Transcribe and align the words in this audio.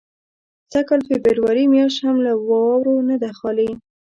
سږ 0.71 0.83
کال 0.87 1.01
فبروري 1.09 1.65
میاشت 1.73 1.99
هم 2.05 2.17
له 2.25 2.33
واورو 2.47 2.95
نه 3.09 3.15
ده 3.21 3.29
خالي. 3.39 3.69